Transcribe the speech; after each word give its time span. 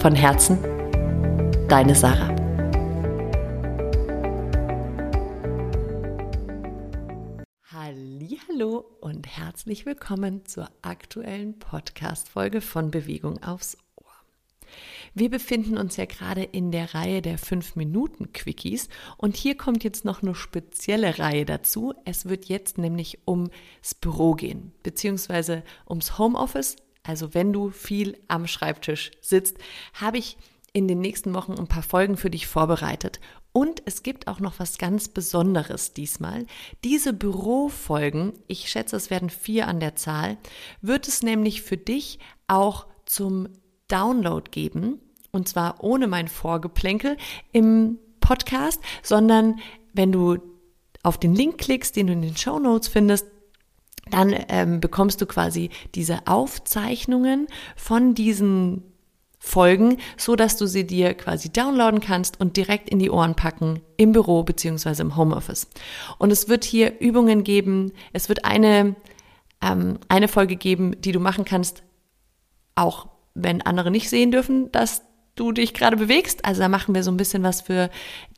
Von 0.00 0.14
Herzen, 0.14 0.58
deine 1.68 1.94
Sarah. 1.94 2.34
Hallo 7.70 8.86
und 9.02 9.26
herzlich 9.26 9.84
willkommen 9.84 10.46
zur 10.46 10.70
aktuellen 10.80 11.58
Podcast 11.58 12.30
Folge 12.30 12.62
von 12.62 12.90
Bewegung 12.90 13.42
aufs 13.42 13.76
Ohr. 13.96 14.06
Wir 15.12 15.28
befinden 15.28 15.76
uns 15.76 15.98
ja 15.98 16.06
gerade 16.06 16.44
in 16.44 16.72
der 16.72 16.94
Reihe 16.94 17.20
der 17.20 17.36
5 17.36 17.76
Minuten 17.76 18.32
Quickies 18.32 18.88
und 19.18 19.36
hier 19.36 19.54
kommt 19.54 19.84
jetzt 19.84 20.06
noch 20.06 20.22
eine 20.22 20.34
spezielle 20.34 21.18
Reihe 21.18 21.44
dazu. 21.44 21.92
Es 22.06 22.24
wird 22.24 22.46
jetzt 22.46 22.78
nämlich 22.78 23.18
ums 23.28 23.50
Büro 24.00 24.32
gehen, 24.32 24.72
beziehungsweise 24.82 25.62
ums 25.86 26.16
Homeoffice, 26.16 26.76
also 27.02 27.34
wenn 27.34 27.52
du 27.52 27.70
viel 27.70 28.18
am 28.28 28.46
Schreibtisch 28.46 29.10
sitzt, 29.20 29.58
habe 29.94 30.18
ich 30.18 30.36
in 30.72 30.86
den 30.86 31.00
nächsten 31.00 31.34
Wochen 31.34 31.54
ein 31.54 31.66
paar 31.66 31.82
Folgen 31.82 32.16
für 32.16 32.30
dich 32.30 32.46
vorbereitet. 32.46 33.20
Und 33.52 33.82
es 33.84 34.04
gibt 34.04 34.28
auch 34.28 34.38
noch 34.38 34.60
was 34.60 34.78
ganz 34.78 35.08
Besonderes 35.08 35.92
diesmal. 35.92 36.46
Diese 36.84 37.12
Bürofolgen, 37.12 38.34
ich 38.46 38.68
schätze, 38.68 38.96
es 38.96 39.10
werden 39.10 39.30
vier 39.30 39.66
an 39.66 39.80
der 39.80 39.96
Zahl, 39.96 40.38
wird 40.80 41.08
es 41.08 41.22
nämlich 41.22 41.62
für 41.62 41.76
dich 41.76 42.20
auch 42.46 42.86
zum 43.06 43.48
Download 43.88 44.48
geben. 44.50 45.00
Und 45.32 45.48
zwar 45.48 45.82
ohne 45.82 46.06
mein 46.06 46.28
Vorgeplänkel 46.28 47.16
im 47.52 47.98
Podcast, 48.20 48.80
sondern 49.02 49.58
wenn 49.92 50.12
du 50.12 50.38
auf 51.02 51.18
den 51.18 51.34
Link 51.34 51.58
klickst, 51.58 51.96
den 51.96 52.06
du 52.06 52.12
in 52.12 52.22
den 52.22 52.36
Show 52.36 52.58
Notes 52.58 52.88
findest, 52.88 53.26
dann 54.10 54.34
ähm, 54.48 54.80
bekommst 54.80 55.20
du 55.20 55.26
quasi 55.26 55.70
diese 55.94 56.26
Aufzeichnungen 56.26 57.46
von 57.76 58.14
diesen 58.14 58.82
Folgen, 59.38 59.96
so 60.18 60.36
dass 60.36 60.58
du 60.58 60.66
sie 60.66 60.86
dir 60.86 61.14
quasi 61.14 61.50
downloaden 61.50 62.00
kannst 62.00 62.40
und 62.40 62.58
direkt 62.58 62.90
in 62.90 62.98
die 62.98 63.10
Ohren 63.10 63.34
packen 63.34 63.80
im 63.96 64.12
Büro 64.12 64.42
beziehungsweise 64.42 65.02
im 65.02 65.16
Homeoffice. 65.16 65.66
Und 66.18 66.30
es 66.30 66.48
wird 66.48 66.64
hier 66.64 67.00
Übungen 67.00 67.42
geben. 67.42 67.92
Es 68.12 68.28
wird 68.28 68.44
eine 68.44 68.96
ähm, 69.62 69.98
eine 70.08 70.28
Folge 70.28 70.56
geben, 70.56 71.00
die 71.00 71.12
du 71.12 71.20
machen 71.20 71.44
kannst, 71.44 71.82
auch 72.74 73.08
wenn 73.34 73.62
andere 73.62 73.90
nicht 73.90 74.08
sehen 74.08 74.30
dürfen, 74.30 74.72
dass 74.72 75.02
du 75.40 75.52
dich 75.52 75.72
gerade 75.72 75.96
bewegst. 75.96 76.44
Also 76.44 76.60
da 76.60 76.68
machen 76.68 76.94
wir 76.94 77.02
so 77.02 77.10
ein 77.10 77.16
bisschen 77.16 77.42
was 77.42 77.62
für 77.62 77.90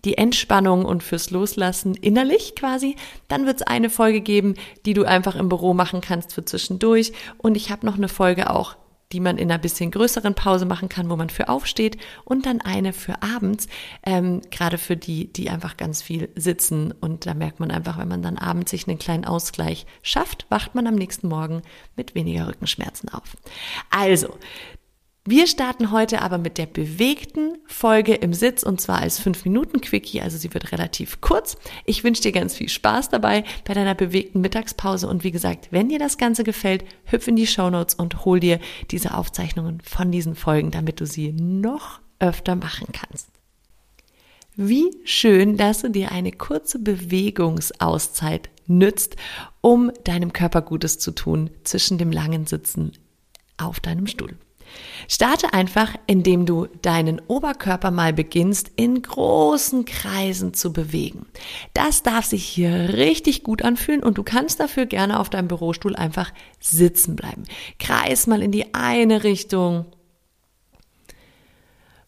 die 0.05 0.17
Entspannung 0.17 0.84
und 0.84 1.03
fürs 1.03 1.31
Loslassen 1.31 1.95
innerlich 1.95 2.55
quasi. 2.55 2.97
Dann 3.28 3.45
wird 3.45 3.56
es 3.56 3.67
eine 3.67 3.91
Folge 3.91 4.20
geben, 4.20 4.55
die 4.86 4.95
du 4.95 5.05
einfach 5.05 5.34
im 5.34 5.48
Büro 5.48 5.75
machen 5.75 6.00
kannst 6.00 6.33
für 6.33 6.45
zwischendurch. 6.45 7.12
Und 7.39 7.56
ich 7.56 7.70
habe 7.70 7.84
noch 7.84 7.97
eine 7.97 8.08
Folge 8.08 8.50
auch, 8.50 8.77
die 9.11 9.19
man 9.19 9.36
in 9.36 9.50
einer 9.50 9.61
bisschen 9.61 9.91
größeren 9.91 10.34
Pause 10.34 10.64
machen 10.64 10.89
kann, 10.89 11.11
wo 11.11 11.17
man 11.17 11.28
für 11.28 11.48
aufsteht. 11.48 11.98
Und 12.25 12.47
dann 12.47 12.61
eine 12.61 12.92
für 12.92 13.20
abends, 13.20 13.67
ähm, 14.06 14.41
gerade 14.53 14.78
für 14.78 14.97
die, 14.97 15.33
die 15.33 15.50
einfach 15.50 15.77
ganz 15.77 16.03
viel 16.03 16.29
sitzen. 16.36 16.92
Und 16.92 17.27
da 17.27 17.35
merkt 17.35 17.58
man 17.58 17.73
einfach, 17.73 17.98
wenn 17.98 18.08
man 18.08 18.23
dann 18.23 18.39
abends 18.39 18.70
sich 18.70 18.86
einen 18.86 18.98
kleinen 18.98 19.24
Ausgleich 19.24 19.86
schafft, 20.02 20.46
wacht 20.51 20.77
man 20.77 20.86
am 20.86 20.95
nächsten 20.95 21.29
Morgen 21.29 21.62
mit 21.96 22.14
weniger 22.14 22.46
Rückenschmerzen 22.46 23.08
auf. 23.08 23.36
Also, 23.91 24.36
wir 25.24 25.46
starten 25.46 25.92
heute 25.92 26.20
aber 26.20 26.36
mit 26.36 26.58
der 26.58 26.66
bewegten 26.66 27.58
Folge 27.66 28.14
im 28.14 28.34
Sitz 28.34 28.64
und 28.64 28.80
zwar 28.80 28.98
als 28.98 29.24
5-Minuten-Quickie, 29.24 30.20
also 30.20 30.36
sie 30.36 30.52
wird 30.52 30.72
relativ 30.72 31.20
kurz. 31.20 31.56
Ich 31.84 32.02
wünsche 32.02 32.22
dir 32.22 32.33
ganz 32.33 32.56
viel 32.56 32.68
Spaß 32.68 33.08
dabei 33.10 33.44
bei 33.64 33.74
deiner 33.74 33.94
bewegten 33.94 34.40
Mittagspause 34.40 35.06
und 35.06 35.22
wie 35.22 35.30
gesagt, 35.30 35.68
wenn 35.70 35.88
dir 35.88 36.00
das 36.00 36.18
Ganze 36.18 36.42
gefällt, 36.42 36.84
hüpf 37.05 37.28
in 37.28 37.36
die 37.36 37.46
Show 37.46 37.70
Notes 37.70 37.94
und 37.94 38.24
hol 38.24 38.40
dir 38.40 38.58
diese 38.90 39.14
Aufzeichnungen 39.14 39.80
von 39.82 40.11
diesen 40.11 40.34
Folgen, 40.34 40.72
damit 40.72 41.00
du 41.00 41.06
sie 41.06 41.32
noch 41.32 42.00
öfter 42.18 42.56
machen 42.56 42.88
kannst. 42.92 43.28
Wie 44.56 44.90
schön, 45.05 45.56
dass 45.56 45.82
du 45.82 45.90
dir 45.90 46.11
eine 46.11 46.32
kurze 46.32 46.80
Bewegungsauszeit 46.80 48.50
nützt, 48.66 49.14
um 49.61 49.92
deinem 50.02 50.32
Körper 50.32 50.62
Gutes 50.62 50.98
zu 50.98 51.12
tun 51.12 51.50
zwischen 51.62 51.96
dem 51.96 52.11
langen 52.11 52.46
Sitzen 52.46 52.90
auf 53.56 53.78
deinem 53.78 54.08
Stuhl. 54.08 54.36
Starte 55.08 55.52
einfach, 55.52 55.94
indem 56.06 56.46
du 56.46 56.66
deinen 56.83 57.20
Oberkörper 57.28 57.90
mal 57.90 58.12
beginnst, 58.12 58.70
in 58.77 59.02
großen 59.02 59.84
Kreisen 59.84 60.55
zu 60.55 60.72
bewegen. 60.72 61.27
Das 61.74 62.02
darf 62.02 62.24
sich 62.24 62.44
hier 62.44 62.94
richtig 62.94 63.42
gut 63.42 63.62
anfühlen 63.62 64.02
und 64.02 64.18
du 64.18 64.22
kannst 64.22 64.61
dafür 64.61 64.86
gerne 64.86 65.20
auf 65.20 65.30
deinem 65.30 65.48
Bürostuhl 65.48 65.96
einfach 65.96 66.32
sitzen 66.61 67.16
bleiben. 67.16 67.44
Kreis 67.78 68.27
mal 68.27 68.42
in 68.42 68.52
die 68.52 68.74
eine 68.74 69.24
Richtung. 69.24 69.86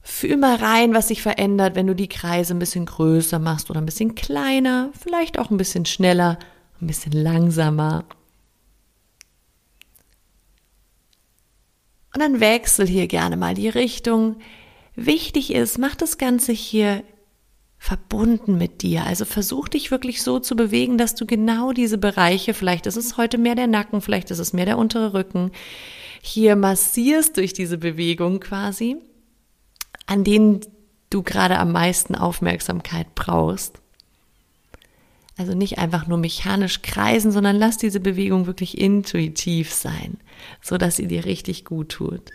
Fühl 0.06 0.36
mal 0.36 0.56
rein, 0.56 0.94
was 0.94 1.08
sich 1.08 1.22
verändert, 1.22 1.74
wenn 1.74 1.86
du 1.86 1.94
die 1.94 2.08
Kreise 2.08 2.54
ein 2.54 2.58
bisschen 2.58 2.84
größer 2.84 3.38
machst 3.38 3.70
oder 3.70 3.80
ein 3.80 3.86
bisschen 3.86 4.14
kleiner, 4.14 4.90
vielleicht 4.98 5.38
auch 5.38 5.50
ein 5.50 5.56
bisschen 5.56 5.86
schneller, 5.86 6.38
ein 6.80 6.86
bisschen 6.86 7.12
langsamer. 7.12 8.04
Und 12.14 12.20
dann 12.20 12.40
wechsel 12.40 12.86
hier 12.86 13.08
gerne 13.08 13.36
mal 13.36 13.54
die 13.54 13.68
Richtung. 13.68 14.36
Wichtig 14.94 15.52
ist, 15.52 15.78
mach 15.78 15.96
das 15.96 16.16
Ganze 16.16 16.52
hier 16.52 17.02
verbunden 17.76 18.56
mit 18.56 18.82
dir. 18.82 19.04
Also 19.04 19.24
versuch 19.24 19.68
dich 19.68 19.90
wirklich 19.90 20.22
so 20.22 20.38
zu 20.38 20.56
bewegen, 20.56 20.96
dass 20.96 21.14
du 21.14 21.26
genau 21.26 21.72
diese 21.72 21.98
Bereiche, 21.98 22.54
vielleicht 22.54 22.86
ist 22.86 22.96
es 22.96 23.16
heute 23.16 23.36
mehr 23.36 23.56
der 23.56 23.66
Nacken, 23.66 24.00
vielleicht 24.00 24.30
ist 24.30 24.38
es 24.38 24.52
mehr 24.52 24.64
der 24.64 24.78
untere 24.78 25.12
Rücken, 25.12 25.50
hier 26.22 26.56
massierst 26.56 27.36
durch 27.36 27.52
diese 27.52 27.76
Bewegung 27.76 28.40
quasi, 28.40 28.96
an 30.06 30.24
denen 30.24 30.60
du 31.10 31.22
gerade 31.22 31.58
am 31.58 31.72
meisten 31.72 32.14
Aufmerksamkeit 32.14 33.14
brauchst. 33.14 33.82
Also 35.36 35.54
nicht 35.54 35.78
einfach 35.78 36.06
nur 36.06 36.18
mechanisch 36.18 36.82
kreisen, 36.82 37.32
sondern 37.32 37.56
lass 37.56 37.76
diese 37.76 38.00
Bewegung 38.00 38.46
wirklich 38.46 38.78
intuitiv 38.78 39.72
sein, 39.72 40.18
so 40.62 40.78
dass 40.78 40.96
sie 40.96 41.08
dir 41.08 41.24
richtig 41.24 41.64
gut 41.64 41.88
tut. 41.88 42.30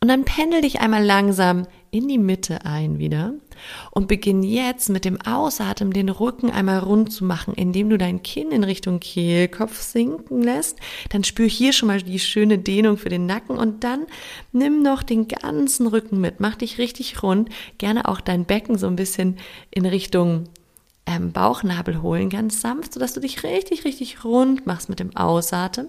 Und 0.00 0.08
dann 0.08 0.24
pendel 0.24 0.60
dich 0.60 0.80
einmal 0.80 1.04
langsam 1.04 1.66
in 1.90 2.06
die 2.06 2.18
Mitte 2.18 2.64
ein 2.64 2.98
wieder 2.98 3.34
und 3.90 4.06
beginn 4.06 4.42
jetzt 4.42 4.90
mit 4.90 5.04
dem 5.04 5.20
Ausatmen 5.22 5.92
den 5.92 6.10
Rücken 6.10 6.50
einmal 6.50 6.78
rund 6.80 7.12
zu 7.12 7.24
machen, 7.24 7.54
indem 7.54 7.88
du 7.88 7.98
dein 7.98 8.22
Kinn 8.22 8.52
in 8.52 8.62
Richtung 8.62 9.00
Kehlkopf 9.00 9.80
sinken 9.80 10.42
lässt. 10.42 10.78
Dann 11.08 11.24
spür 11.24 11.48
hier 11.48 11.72
schon 11.72 11.88
mal 11.88 12.02
die 12.02 12.18
schöne 12.18 12.58
Dehnung 12.58 12.98
für 12.98 13.08
den 13.08 13.26
Nacken 13.26 13.56
und 13.56 13.82
dann 13.82 14.06
nimm 14.52 14.82
noch 14.82 15.02
den 15.02 15.26
ganzen 15.26 15.86
Rücken 15.86 16.20
mit. 16.20 16.38
Mach 16.38 16.54
dich 16.54 16.78
richtig 16.78 17.22
rund. 17.22 17.48
Gerne 17.78 18.06
auch 18.06 18.20
dein 18.20 18.44
Becken 18.44 18.78
so 18.78 18.86
ein 18.86 18.96
bisschen 18.96 19.38
in 19.70 19.86
Richtung 19.86 20.44
ähm, 21.06 21.32
Bauchnabel 21.32 22.02
holen, 22.02 22.28
ganz 22.28 22.60
sanft, 22.60 22.94
sodass 22.94 23.14
du 23.14 23.20
dich 23.20 23.44
richtig, 23.44 23.84
richtig 23.84 24.24
rund 24.24 24.66
machst 24.66 24.88
mit 24.88 24.98
dem 24.98 25.16
Ausatmen. 25.16 25.88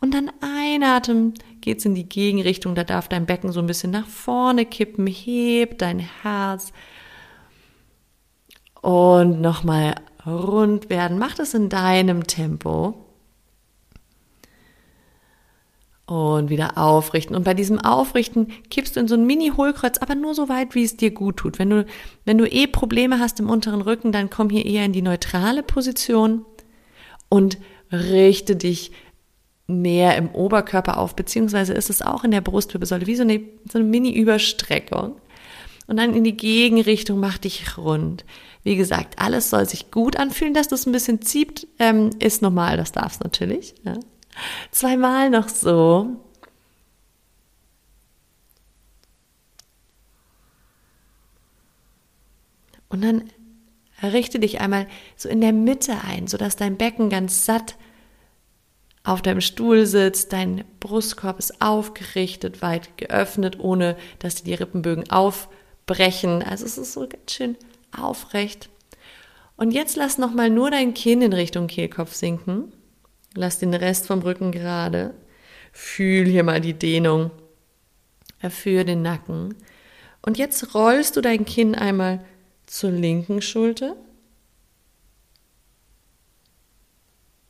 Und 0.00 0.14
dann 0.14 0.30
einatmen 0.40 1.34
geht's 1.60 1.84
in 1.84 1.94
die 1.94 2.08
Gegenrichtung. 2.08 2.74
Da 2.74 2.84
darf 2.84 3.08
dein 3.08 3.26
Becken 3.26 3.52
so 3.52 3.60
ein 3.60 3.66
bisschen 3.66 3.90
nach 3.90 4.06
vorne 4.06 4.64
kippen. 4.64 5.06
Heb 5.06 5.78
dein 5.78 5.98
Herz. 5.98 6.72
Und 8.80 9.40
nochmal 9.40 9.94
rund 10.26 10.88
werden. 10.90 11.18
Mach 11.18 11.34
das 11.34 11.54
in 11.54 11.68
deinem 11.68 12.26
Tempo 12.26 13.03
und 16.06 16.50
wieder 16.50 16.76
aufrichten. 16.76 17.34
Und 17.34 17.44
bei 17.44 17.54
diesem 17.54 17.78
Aufrichten 17.78 18.48
kippst 18.70 18.96
du 18.96 19.00
in 19.00 19.08
so 19.08 19.14
ein 19.14 19.26
Mini-Hohlkreuz, 19.26 19.98
aber 19.98 20.14
nur 20.14 20.34
so 20.34 20.48
weit, 20.48 20.74
wie 20.74 20.84
es 20.84 20.96
dir 20.96 21.10
gut 21.10 21.38
tut. 21.38 21.58
Wenn 21.58 21.70
du, 21.70 21.86
wenn 22.24 22.38
du 22.38 22.46
eh 22.46 22.66
Probleme 22.66 23.18
hast 23.18 23.40
im 23.40 23.48
unteren 23.48 23.80
Rücken, 23.80 24.12
dann 24.12 24.30
komm 24.30 24.50
hier 24.50 24.66
eher 24.66 24.84
in 24.84 24.92
die 24.92 25.02
neutrale 25.02 25.62
Position 25.62 26.44
und 27.28 27.58
richte 27.90 28.56
dich 28.56 28.92
mehr 29.66 30.16
im 30.16 30.28
Oberkörper 30.30 30.98
auf, 30.98 31.16
beziehungsweise 31.16 31.72
ist 31.72 31.88
es 31.88 32.02
auch 32.02 32.22
in 32.22 32.30
der 32.30 32.42
Brustwirbelsäule 32.42 33.06
wie 33.06 33.16
so 33.16 33.22
eine, 33.22 33.40
so 33.70 33.78
eine 33.78 33.88
Mini-Überstreckung. 33.88 35.16
Und 35.86 35.96
dann 35.98 36.14
in 36.14 36.24
die 36.24 36.36
Gegenrichtung 36.36 37.20
mach 37.20 37.38
dich 37.38 37.76
rund. 37.76 38.24
Wie 38.62 38.76
gesagt, 38.76 39.18
alles 39.18 39.50
soll 39.50 39.68
sich 39.68 39.90
gut 39.90 40.16
anfühlen, 40.16 40.54
dass 40.54 40.68
das 40.68 40.86
ein 40.86 40.92
bisschen 40.92 41.20
zieht, 41.20 41.66
ähm, 41.78 42.10
ist 42.18 42.40
normal, 42.40 42.78
das 42.78 42.92
darf's 42.92 43.20
natürlich. 43.20 43.74
Ja. 43.84 43.98
Zweimal 44.70 45.30
noch 45.30 45.48
so. 45.48 46.16
Und 52.88 53.02
dann 53.02 53.30
richte 54.02 54.38
dich 54.38 54.60
einmal 54.60 54.86
so 55.16 55.28
in 55.28 55.40
der 55.40 55.52
Mitte 55.52 55.96
ein, 56.06 56.26
sodass 56.26 56.56
dein 56.56 56.76
Becken 56.76 57.10
ganz 57.10 57.44
satt 57.44 57.76
auf 59.04 59.20
deinem 59.20 59.42
Stuhl 59.42 59.84
sitzt, 59.84 60.32
dein 60.32 60.64
Brustkorb 60.80 61.38
ist 61.38 61.60
aufgerichtet, 61.60 62.62
weit 62.62 62.96
geöffnet, 62.96 63.60
ohne 63.60 63.96
dass 64.18 64.36
dir 64.36 64.44
die 64.44 64.54
Rippenbögen 64.54 65.10
aufbrechen. 65.10 66.42
Also 66.42 66.64
es 66.64 66.78
ist 66.78 66.94
so 66.94 67.00
ganz 67.00 67.32
schön 67.32 67.56
aufrecht. 67.96 68.70
Und 69.56 69.72
jetzt 69.72 69.96
lass 69.96 70.16
nochmal 70.16 70.48
nur 70.48 70.70
dein 70.70 70.94
Kinn 70.94 71.20
in 71.20 71.34
Richtung 71.34 71.66
Kehlkopf 71.66 72.14
sinken. 72.14 72.72
Lass 73.34 73.58
den 73.58 73.74
Rest 73.74 74.06
vom 74.06 74.20
Rücken 74.20 74.52
gerade. 74.52 75.14
Fühl 75.72 76.26
hier 76.26 76.44
mal 76.44 76.60
die 76.60 76.74
Dehnung. 76.74 77.30
Erführe 78.38 78.84
den 78.84 79.02
Nacken. 79.02 79.54
Und 80.22 80.38
jetzt 80.38 80.74
rollst 80.74 81.16
du 81.16 81.20
dein 81.20 81.44
Kinn 81.44 81.74
einmal 81.74 82.24
zur 82.66 82.90
linken 82.90 83.42
Schulter. 83.42 83.96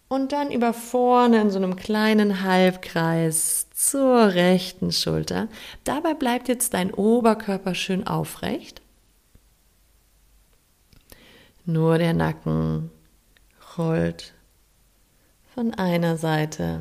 Und 0.09 0.33
dann 0.33 0.53
über 0.53 0.73
vorne 0.73 1.41
in 1.41 1.51
so 1.51 1.59
einem 1.59 1.77
kleinen 1.77 2.43
Halbkreis 2.43 3.69
zur 3.71 4.35
rechten 4.35 4.93
Schulter. 4.93 5.49
Dabei 5.83 6.15
bleibt 6.15 6.49
jetzt 6.49 6.75
dein 6.75 6.95
Oberkörper 6.95 7.75
schön 7.75 8.07
aufrecht. 8.07 8.81
Nur 11.65 11.99
der 11.99 12.13
Nacken 12.13 12.91
rollt 13.77 14.34
von 15.55 15.73
einer 15.73 16.17
Seite 16.17 16.81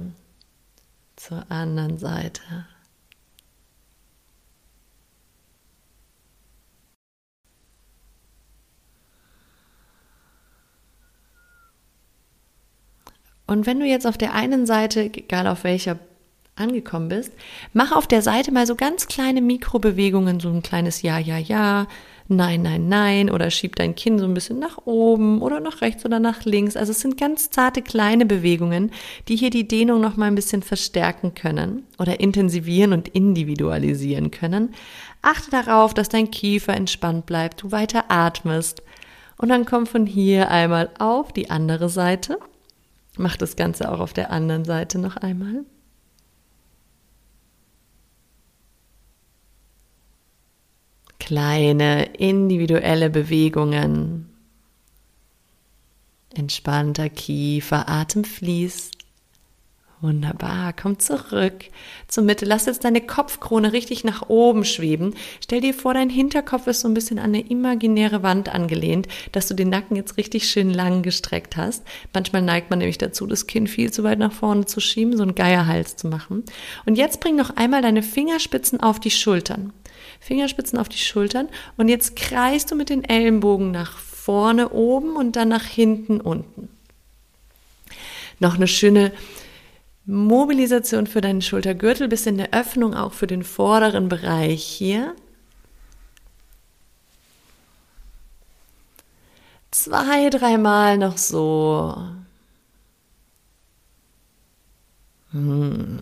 zur 1.15 1.45
anderen 1.51 1.99
Seite. 1.99 2.41
Und 13.45 13.67
wenn 13.67 13.79
du 13.79 13.85
jetzt 13.85 14.07
auf 14.07 14.17
der 14.17 14.33
einen 14.33 14.65
Seite, 14.65 15.01
egal 15.01 15.45
auf 15.45 15.63
welcher, 15.63 15.99
angekommen 16.55 17.09
bist, 17.09 17.31
mach 17.73 17.91
auf 17.91 18.07
der 18.07 18.21
Seite 18.21 18.51
mal 18.51 18.65
so 18.65 18.75
ganz 18.75 19.07
kleine 19.07 19.41
Mikrobewegungen, 19.41 20.39
so 20.39 20.49
ein 20.49 20.63
kleines 20.63 21.01
Ja, 21.01 21.17
Ja, 21.19 21.37
Ja, 21.37 21.87
Nein, 22.27 22.61
Nein, 22.61 22.87
Nein 22.89 23.29
oder 23.29 23.51
schieb 23.51 23.75
dein 23.75 23.95
Kinn 23.95 24.17
so 24.17 24.25
ein 24.25 24.33
bisschen 24.33 24.59
nach 24.59 24.77
oben 24.85 25.41
oder 25.41 25.59
nach 25.59 25.81
rechts 25.81 26.05
oder 26.05 26.19
nach 26.19 26.45
links. 26.45 26.77
Also 26.77 26.91
es 26.91 27.01
sind 27.01 27.17
ganz 27.17 27.49
zarte 27.49 27.81
kleine 27.81 28.25
Bewegungen, 28.25 28.91
die 29.27 29.35
hier 29.35 29.49
die 29.49 29.67
Dehnung 29.67 30.01
noch 30.01 30.17
mal 30.17 30.27
ein 30.27 30.35
bisschen 30.35 30.61
verstärken 30.61 31.35
können 31.35 31.85
oder 31.99 32.19
intensivieren 32.19 32.93
und 32.93 33.09
individualisieren 33.09 34.31
können. 34.31 34.73
Achte 35.21 35.51
darauf, 35.51 35.93
dass 35.93 36.09
dein 36.09 36.31
Kiefer 36.31 36.73
entspannt 36.73 37.25
bleibt, 37.25 37.63
du 37.63 37.71
weiter 37.71 38.05
atmest. 38.09 38.83
Und 39.37 39.49
dann 39.49 39.65
komm 39.65 39.87
von 39.87 40.05
hier 40.05 40.49
einmal 40.49 40.89
auf 40.99 41.33
die 41.33 41.49
andere 41.49 41.89
Seite 41.89 42.37
Mach 43.17 43.37
das 43.37 43.55
Ganze 43.55 43.91
auch 43.91 43.99
auf 43.99 44.13
der 44.13 44.31
anderen 44.31 44.65
Seite 44.65 44.97
noch 44.97 45.17
einmal. 45.17 45.65
Kleine 51.25 52.03
individuelle 52.17 53.09
Bewegungen. 53.09 54.27
Entspannter 56.35 57.07
Kiefer, 57.07 57.87
Atem 57.87 58.25
fließt. 58.25 58.97
Wunderbar, 60.01 60.73
komm 60.73 60.99
zurück 60.99 61.63
zur 62.09 62.25
Mitte. 62.25 62.43
Lass 62.43 62.65
jetzt 62.65 62.83
deine 62.83 62.99
Kopfkrone 62.99 63.71
richtig 63.71 64.03
nach 64.03 64.27
oben 64.27 64.65
schweben. 64.65 65.15
Stell 65.41 65.61
dir 65.61 65.73
vor, 65.73 65.93
dein 65.93 66.09
Hinterkopf 66.09 66.67
ist 66.67 66.81
so 66.81 66.89
ein 66.89 66.93
bisschen 66.93 67.19
an 67.19 67.27
eine 67.33 67.47
imaginäre 67.47 68.21
Wand 68.21 68.53
angelehnt, 68.53 69.07
dass 69.31 69.47
du 69.47 69.53
den 69.53 69.69
Nacken 69.69 69.95
jetzt 69.95 70.17
richtig 70.17 70.49
schön 70.49 70.71
lang 70.71 71.03
gestreckt 71.03 71.55
hast. 71.55 71.85
Manchmal 72.13 72.41
neigt 72.41 72.69
man 72.69 72.79
nämlich 72.79 72.97
dazu, 72.97 73.27
das 73.27 73.47
Kinn 73.47 73.67
viel 73.67 73.93
zu 73.93 74.03
weit 74.03 74.19
nach 74.19 74.33
vorne 74.33 74.65
zu 74.65 74.81
schieben, 74.81 75.15
so 75.15 75.23
einen 75.23 75.35
Geierhals 75.35 75.95
zu 75.95 76.09
machen. 76.09 76.43
Und 76.85 76.97
jetzt 76.97 77.21
bring 77.21 77.37
noch 77.37 77.55
einmal 77.55 77.81
deine 77.81 78.03
Fingerspitzen 78.03 78.81
auf 78.81 78.99
die 78.99 79.11
Schultern. 79.11 79.71
Fingerspitzen 80.23 80.79
auf 80.79 80.87
die 80.87 80.97
Schultern 80.97 81.49
und 81.75 81.89
jetzt 81.89 82.15
kreist 82.15 82.71
du 82.71 82.75
mit 82.75 82.89
den 82.89 83.03
Ellenbogen 83.03 83.71
nach 83.71 83.97
vorne 83.97 84.69
oben 84.69 85.17
und 85.17 85.35
dann 85.35 85.49
nach 85.49 85.65
hinten 85.65 86.21
unten. 86.21 86.69
Noch 88.39 88.55
eine 88.55 88.67
schöne 88.67 89.11
Mobilisation 90.05 91.07
für 91.07 91.19
deinen 91.19 91.41
Schultergürtel, 91.41 92.07
bis 92.07 92.25
in 92.25 92.37
der 92.37 92.53
Öffnung 92.53 92.93
auch 92.93 93.13
für 93.13 93.27
den 93.27 93.43
vorderen 93.43 94.07
Bereich 94.07 94.63
hier. 94.63 95.13
Zwei, 99.71 100.29
dreimal 100.29 100.97
noch 100.97 101.17
so. 101.17 101.97
Hm. 105.31 105.99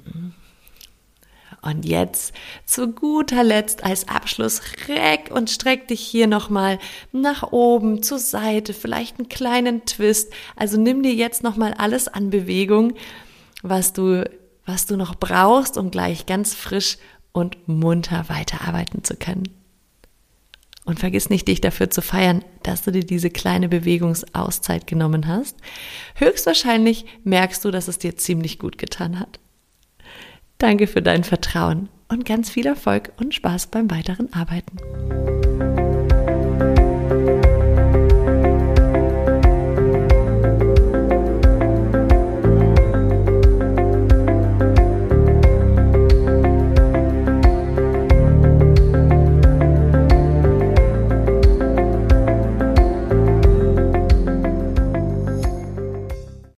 Und 1.62 1.86
jetzt 1.86 2.34
zu 2.66 2.88
guter 2.88 3.44
Letzt 3.44 3.84
als 3.84 4.08
Abschluss 4.08 4.62
reck 4.88 5.30
und 5.32 5.50
streck 5.50 5.88
dich 5.88 6.02
hier 6.02 6.26
nochmal 6.26 6.80
nach 7.12 7.52
oben, 7.52 8.02
zur 8.02 8.18
Seite, 8.18 8.74
vielleicht 8.74 9.20
einen 9.20 9.30
kleinen 9.30 9.86
Twist. 9.86 10.34
Also 10.56 10.80
nimm 10.80 11.04
dir 11.04 11.14
jetzt 11.14 11.44
nochmal 11.44 11.76
alles 11.76 12.08
an 12.08 12.32
Bewegung 12.32 12.94
was 13.62 13.94
du, 13.94 14.30
was 14.66 14.86
du 14.86 14.98
noch 14.98 15.16
brauchst, 15.16 15.78
um 15.78 15.92
gleich 15.92 16.26
ganz 16.26 16.54
frisch 16.54 16.98
und 17.32 17.68
munter 17.68 18.26
weiterarbeiten 18.28 19.04
zu 19.04 19.16
können. 19.16 19.50
Und 20.84 21.00
vergiss 21.00 21.30
nicht, 21.30 21.48
dich 21.48 21.62
dafür 21.62 21.92
zu 21.92 22.02
feiern, 22.02 22.44
dass 22.64 22.82
du 22.82 22.92
dir 22.92 23.04
diese 23.04 23.30
kleine 23.30 23.70
Bewegungsauszeit 23.70 24.88
genommen 24.88 25.28
hast. 25.28 25.56
Höchstwahrscheinlich 26.16 27.06
merkst 27.24 27.64
du, 27.64 27.72
dass 27.72 27.88
es 27.88 28.00
dir 28.00 28.18
ziemlich 28.18 28.58
gut 28.58 28.78
getan 28.78 29.20
hat. 29.20 29.40
Danke 30.62 30.86
für 30.86 31.02
dein 31.02 31.24
Vertrauen 31.24 31.90
und 32.08 32.24
ganz 32.24 32.52
viel 32.52 32.68
Erfolg 32.68 33.14
und 33.20 33.34
Spaß 33.34 33.66
beim 33.66 33.90
weiteren 33.90 34.32
Arbeiten. 34.32 34.78